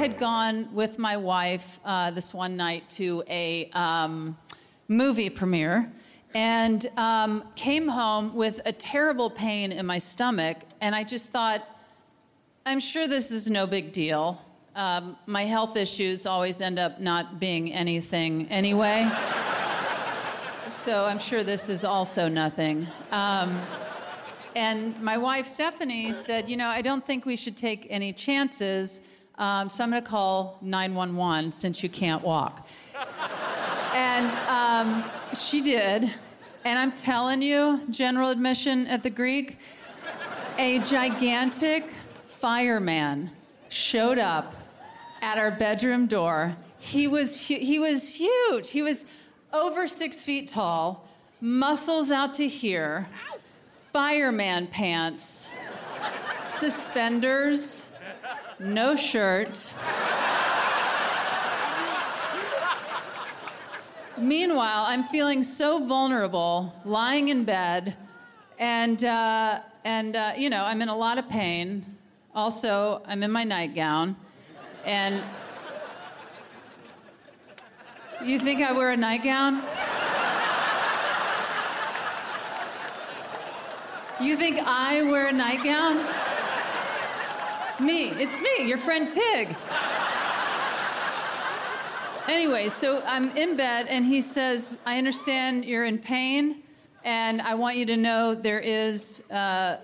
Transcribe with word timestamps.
had 0.00 0.18
gone 0.18 0.66
with 0.72 0.98
my 0.98 1.14
wife 1.18 1.78
uh, 1.84 2.10
this 2.10 2.32
one 2.32 2.56
night 2.56 2.88
to 2.88 3.22
a 3.28 3.68
um, 3.74 4.34
movie 4.88 5.28
premiere 5.28 5.92
and 6.34 6.90
um, 6.96 7.44
came 7.54 7.86
home 7.86 8.34
with 8.34 8.62
a 8.64 8.72
terrible 8.72 9.28
pain 9.28 9.72
in 9.72 9.84
my 9.84 9.98
stomach. 9.98 10.56
And 10.80 10.94
I 10.94 11.04
just 11.04 11.30
thought, 11.32 11.76
I'm 12.64 12.80
sure 12.80 13.08
this 13.08 13.30
is 13.30 13.50
no 13.50 13.66
big 13.66 13.92
deal. 13.92 14.42
Um, 14.74 15.18
my 15.26 15.44
health 15.44 15.76
issues 15.76 16.24
always 16.24 16.62
end 16.62 16.78
up 16.78 16.98
not 16.98 17.38
being 17.38 17.70
anything 17.70 18.48
anyway. 18.48 19.06
so 20.70 21.04
I'm 21.04 21.18
sure 21.18 21.44
this 21.44 21.68
is 21.68 21.84
also 21.84 22.26
nothing. 22.26 22.86
Um, 23.12 23.60
and 24.56 24.98
my 25.02 25.18
wife, 25.18 25.44
Stephanie, 25.46 26.14
said, 26.14 26.48
You 26.48 26.56
know, 26.56 26.68
I 26.68 26.80
don't 26.80 27.04
think 27.04 27.26
we 27.26 27.36
should 27.36 27.58
take 27.58 27.86
any 27.90 28.14
chances. 28.14 29.02
Um, 29.40 29.70
so 29.70 29.82
I'm 29.82 29.90
going 29.90 30.02
to 30.02 30.08
call 30.08 30.58
911 30.60 31.52
since 31.52 31.82
you 31.82 31.88
can't 31.88 32.22
walk. 32.22 32.68
and 33.94 34.30
um, 34.48 35.02
she 35.34 35.62
did. 35.62 36.12
And 36.66 36.78
I'm 36.78 36.92
telling 36.92 37.40
you, 37.40 37.80
general 37.88 38.28
admission 38.28 38.86
at 38.86 39.02
the 39.02 39.08
Greek, 39.08 39.56
a 40.58 40.80
gigantic 40.80 41.90
fireman 42.24 43.30
showed 43.70 44.18
up 44.18 44.54
at 45.22 45.38
our 45.38 45.50
bedroom 45.50 46.06
door. 46.06 46.54
He 46.78 47.08
was, 47.08 47.48
hu- 47.48 47.54
he 47.54 47.78
was 47.78 48.14
huge. 48.14 48.68
He 48.68 48.82
was 48.82 49.06
over 49.54 49.88
six 49.88 50.22
feet 50.22 50.48
tall, 50.48 51.08
muscles 51.40 52.10
out 52.10 52.34
to 52.34 52.46
here, 52.46 53.08
fireman 53.90 54.66
pants, 54.66 55.50
suspenders, 56.42 57.90
no 58.60 58.94
shirt. 58.94 59.72
Meanwhile, 64.18 64.84
I'm 64.86 65.02
feeling 65.02 65.42
so 65.42 65.84
vulnerable, 65.84 66.74
lying 66.84 67.30
in 67.30 67.44
bed, 67.44 67.96
and 68.58 69.02
uh, 69.02 69.60
and 69.84 70.14
uh, 70.14 70.32
you 70.36 70.50
know 70.50 70.62
I'm 70.62 70.82
in 70.82 70.90
a 70.90 70.96
lot 70.96 71.16
of 71.16 71.28
pain. 71.28 71.86
Also, 72.34 73.02
I'm 73.06 73.22
in 73.22 73.30
my 73.30 73.44
nightgown, 73.44 74.14
and 74.84 75.22
you 78.22 78.38
think 78.38 78.60
I 78.60 78.72
wear 78.72 78.90
a 78.90 78.96
nightgown? 78.96 79.62
You 84.20 84.36
think 84.36 84.60
I 84.62 85.02
wear 85.04 85.28
a 85.28 85.32
nightgown? 85.32 86.19
Me, 87.80 88.10
it's 88.10 88.38
me, 88.42 88.68
your 88.68 88.76
friend 88.76 89.08
Tig. 89.08 89.48
Anyway, 92.28 92.68
so 92.68 93.02
I'm 93.06 93.34
in 93.36 93.56
bed, 93.56 93.86
and 93.88 94.04
he 94.04 94.20
says, 94.20 94.78
I 94.84 94.98
understand 94.98 95.64
you're 95.64 95.86
in 95.86 95.98
pain, 95.98 96.62
and 97.04 97.40
I 97.40 97.54
want 97.54 97.78
you 97.78 97.86
to 97.86 97.96
know 97.96 98.34
there 98.34 98.60
is 98.60 99.22
uh, 99.30 99.78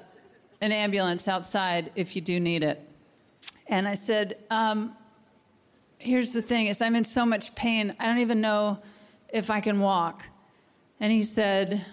an 0.61 0.73
ambulance 0.73 1.27
outside 1.27 1.91
if 1.97 2.15
you 2.15 2.21
do 2.21 2.39
need 2.39 2.63
it. 2.63 2.87
And 3.67 3.89
I 3.89 3.95
said, 3.95 4.37
um, 4.51 4.95
Here's 5.99 6.33
the 6.33 6.43
thing 6.43 6.67
is 6.67 6.83
I'm 6.83 6.97
in 6.97 7.05
so 7.05 7.25
much 7.25 7.55
pain, 7.55 7.97
I 7.99 8.05
don't 8.05 8.19
even 8.19 8.43
know 8.43 8.79
if 9.31 9.49
I 9.49 9.61
can 9.61 9.81
walk. 9.81 10.23
And 11.01 11.11
he 11.11 11.23
said, 11.23 11.85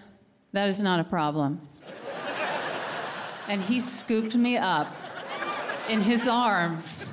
That 0.52 0.68
is 0.68 0.82
not 0.82 1.00
a 1.00 1.04
problem. 1.04 1.66
and 3.48 3.62
he 3.62 3.80
scooped 3.80 4.36
me 4.36 4.58
up 4.58 4.94
in 5.88 6.00
his 6.00 6.28
arms. 6.28 7.10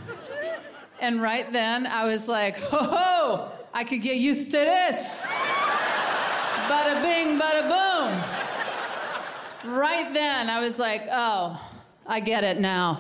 And 0.99 1.21
right 1.21 1.51
then, 1.51 1.87
I 1.87 2.05
was 2.05 2.27
like, 2.27 2.57
ho 2.57 2.83
ho, 2.83 3.51
I 3.73 3.83
could 3.83 4.01
get 4.01 4.17
used 4.17 4.51
to 4.51 4.57
this. 4.57 5.25
Bada 6.67 7.01
bing, 7.01 7.39
bada 7.39 7.63
boom. 7.67 8.13
Right 9.75 10.13
then, 10.13 10.49
I 10.49 10.59
was 10.61 10.79
like, 10.79 11.03
oh, 11.11 11.59
I 12.05 12.19
get 12.19 12.43
it 12.43 12.59
now. 12.59 12.99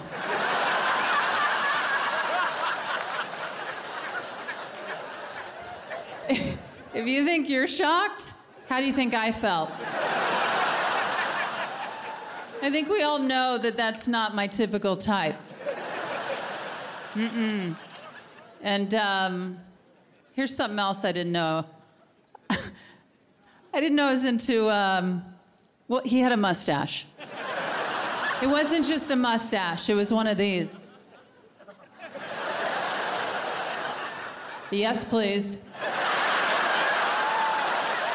if 6.93 7.07
you 7.07 7.25
think 7.25 7.49
you're 7.49 7.67
shocked, 7.67 8.33
how 8.67 8.79
do 8.79 8.85
you 8.85 8.93
think 8.93 9.13
I 9.13 9.31
felt? 9.31 9.69
I 12.63 12.69
think 12.69 12.89
we 12.89 13.01
all 13.01 13.19
know 13.19 13.57
that 13.57 13.75
that's 13.75 14.07
not 14.07 14.35
my 14.35 14.47
typical 14.47 14.95
type. 14.95 15.35
Mm-mm. 17.13 17.75
And 18.61 18.95
um, 18.95 19.59
here's 20.33 20.55
something 20.55 20.79
else 20.79 21.03
I 21.03 21.11
didn't 21.11 21.33
know. 21.33 21.65
I 22.49 23.79
didn't 23.79 23.95
know 23.95 24.07
I 24.07 24.11
was 24.11 24.25
into, 24.25 24.69
um, 24.69 25.23
well, 25.87 26.01
he 26.05 26.19
had 26.19 26.31
a 26.31 26.37
mustache. 26.37 27.05
It 28.41 28.47
wasn't 28.47 28.85
just 28.85 29.11
a 29.11 29.15
mustache, 29.15 29.89
it 29.89 29.93
was 29.93 30.11
one 30.11 30.27
of 30.27 30.37
these. 30.37 30.87
Yes, 34.71 35.03
please. 35.03 35.59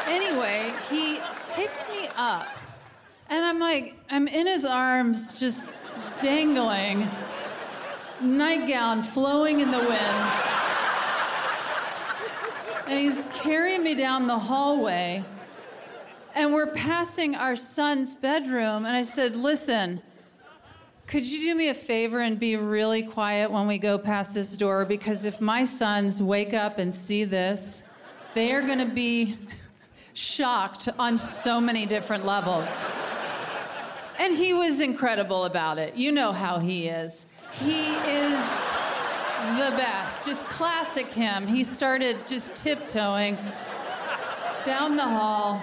Anyway, 0.07 0.73
he 0.89 1.19
picks 1.53 1.87
me 1.89 2.09
up, 2.15 2.47
and 3.29 3.45
I'm 3.45 3.59
like, 3.59 3.93
I'm 4.09 4.27
in 4.27 4.47
his 4.47 4.65
arms, 4.65 5.39
just 5.39 5.71
dangling 6.21 7.07
nightgown 8.21 9.03
flowing 9.03 9.59
in 9.59 9.71
the 9.71 9.79
wind. 9.79 10.31
And 12.87 12.99
he's 12.99 13.25
carrying 13.33 13.83
me 13.83 13.95
down 13.95 14.27
the 14.27 14.39
hallway. 14.39 15.23
And 16.35 16.53
we're 16.53 16.71
passing 16.71 17.35
our 17.35 17.55
son's 17.55 18.15
bedroom. 18.15 18.85
And 18.85 18.95
I 18.95 19.01
said, 19.01 19.35
Listen, 19.35 20.01
could 21.07 21.25
you 21.25 21.41
do 21.41 21.55
me 21.55 21.69
a 21.69 21.73
favor 21.73 22.19
and 22.19 22.39
be 22.39 22.55
really 22.55 23.03
quiet 23.03 23.51
when 23.51 23.65
we 23.67 23.77
go 23.77 23.97
past 23.97 24.33
this 24.33 24.55
door? 24.57 24.85
Because 24.85 25.25
if 25.25 25.39
my 25.41 25.63
sons 25.63 26.21
wake 26.21 26.53
up 26.53 26.79
and 26.79 26.93
see 26.93 27.23
this, 27.23 27.83
they 28.33 28.53
are 28.53 28.61
going 28.61 28.79
to 28.79 28.93
be 28.93 29.37
shocked 30.13 30.89
on 30.99 31.17
so 31.17 31.61
many 31.61 31.85
different 31.85 32.25
levels. 32.25 32.77
And 34.19 34.35
he 34.35 34.53
was 34.53 34.81
incredible 34.81 35.45
about 35.45 35.77
it. 35.77 35.95
You 35.95 36.11
know 36.11 36.33
how 36.33 36.59
he 36.59 36.87
is. 36.87 37.25
He 37.53 37.93
is 37.93 38.67
the 39.55 39.73
best. 39.75 40.23
Just 40.23 40.45
classic 40.45 41.07
him. 41.07 41.47
He 41.47 41.63
started 41.63 42.27
just 42.27 42.55
tiptoeing 42.55 43.37
down 44.63 44.95
the 44.95 45.03
hall. 45.03 45.61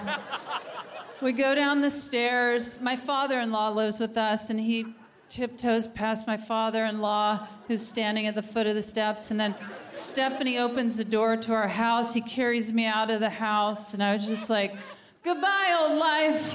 We 1.21 1.31
go 1.31 1.55
down 1.55 1.81
the 1.81 1.89
stairs. 1.89 2.79
My 2.81 2.95
father 2.95 3.39
in 3.39 3.51
law 3.51 3.69
lives 3.69 3.99
with 3.99 4.17
us, 4.17 4.49
and 4.49 4.59
he 4.59 4.85
tiptoes 5.29 5.87
past 5.87 6.27
my 6.27 6.37
father 6.37 6.85
in 6.85 6.99
law, 6.99 7.47
who's 7.67 7.85
standing 7.85 8.27
at 8.27 8.35
the 8.35 8.43
foot 8.43 8.67
of 8.67 8.75
the 8.75 8.81
steps. 8.81 9.31
And 9.31 9.39
then 9.39 9.55
Stephanie 9.91 10.57
opens 10.57 10.97
the 10.97 11.05
door 11.05 11.37
to 11.37 11.53
our 11.53 11.67
house. 11.67 12.13
He 12.13 12.21
carries 12.21 12.73
me 12.73 12.85
out 12.85 13.09
of 13.09 13.19
the 13.19 13.29
house, 13.29 13.93
and 13.93 14.03
I 14.03 14.13
was 14.13 14.25
just 14.25 14.49
like, 14.49 14.75
Goodbye, 15.23 15.75
old 15.79 15.97
life. 15.97 16.53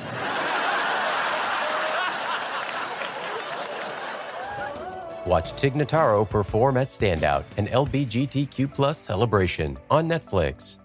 Watch 5.27 5.53
Tig 5.53 5.75
Notaro 5.75 6.29
perform 6.29 6.77
at 6.77 6.91
Stand 6.91 7.25
Out, 7.25 7.45
an 7.57 7.67
LBGTQ 7.69 8.75
plus 8.75 8.99
celebration 8.99 9.79
on 9.91 10.09
Netflix. 10.09 10.80